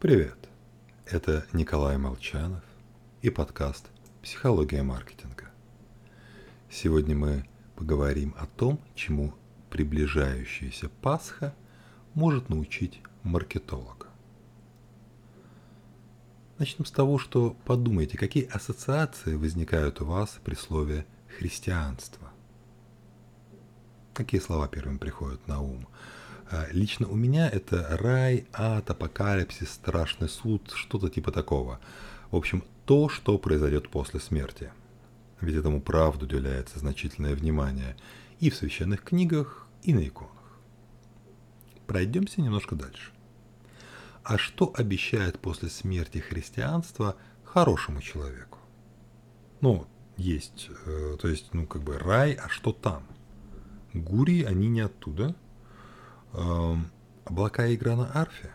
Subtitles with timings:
[0.00, 0.48] Привет!
[1.04, 2.64] Это Николай Молчанов
[3.20, 3.90] и подкаст
[4.22, 5.50] «Психология маркетинга».
[6.70, 9.34] Сегодня мы поговорим о том, чему
[9.68, 11.54] приближающаяся Пасха
[12.14, 14.06] может научить маркетолога.
[16.58, 21.04] Начнем с того, что подумайте, какие ассоциации возникают у вас при слове
[21.38, 22.30] «христианство».
[24.14, 25.86] Какие слова первым приходят на ум?
[26.50, 31.78] А, лично у меня это рай, ад, апокалипсис, страшный суд, что-то типа такого.
[32.32, 34.72] В общем, то, что произойдет после смерти.
[35.40, 37.96] Ведь этому правду уделяется значительное внимание
[38.40, 40.32] и в священных книгах, и на иконах.
[41.86, 43.12] Пройдемся немножко дальше.
[44.24, 48.58] А что обещает после смерти христианства хорошему человеку?
[49.60, 49.86] Ну,
[50.16, 53.04] есть, э, то есть, ну, как бы рай, а что там?
[53.94, 55.34] Гурии, они не оттуда.
[56.32, 56.90] Эм,
[57.24, 58.50] облака игра на арфе.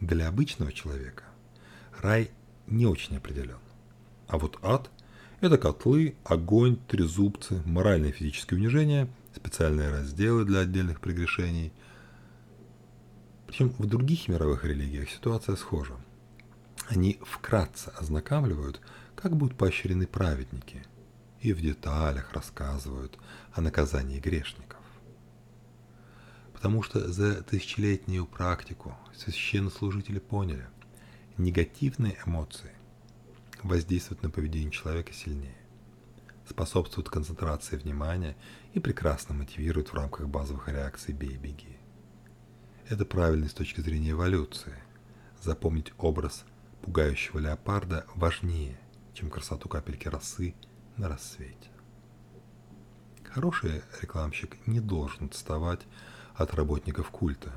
[0.00, 1.24] Для обычного человека
[2.00, 2.30] рай
[2.66, 3.58] не очень определен.
[4.26, 4.90] А вот ад–
[5.40, 11.72] это котлы, огонь, трезубцы, моральное и физическое унижение, специальные разделы для отдельных прегрешений.
[13.46, 15.94] Причем в других мировых религиях ситуация схожа.
[16.88, 18.80] Они вкратце ознакомливают,
[19.14, 20.82] как будут поощрены праведники,
[21.40, 23.18] и в деталях рассказывают
[23.52, 24.79] о наказании грешников.
[26.60, 30.66] Потому что за тысячелетнюю практику священнослужители поняли,
[31.38, 32.72] негативные эмоции
[33.62, 35.56] воздействуют на поведение человека сильнее,
[36.46, 38.36] способствуют концентрации внимания
[38.74, 41.78] и прекрасно мотивируют в рамках базовых реакций «бей-беги».
[42.90, 44.76] Это правильно с точки зрения эволюции.
[45.40, 46.44] Запомнить образ
[46.82, 48.78] пугающего леопарда важнее,
[49.14, 50.54] чем красоту капельки росы–
[50.98, 51.70] на рассвете.
[53.24, 55.80] Хороший рекламщик не должен отставать
[56.34, 57.52] от работников культа.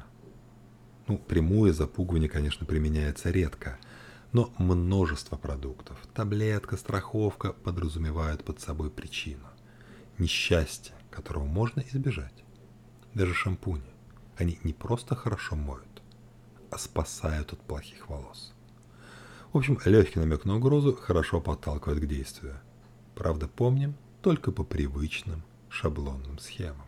[1.08, 3.78] Ну, прямое запугивание, конечно, применяется редко,
[4.32, 9.48] но множество продуктов, таблетка, страховка подразумевают под собой причину.
[10.18, 12.44] Несчастье, которого можно избежать.
[13.14, 13.84] Даже шампуни.
[14.38, 16.02] Они не просто хорошо моют,
[16.72, 18.54] а спасают от плохих волос.
[19.52, 22.60] В общем, легкий намек на угрозу хорошо подталкивает к действию–
[23.16, 26.88] Правда, помним только по привычным шаблонным схемам.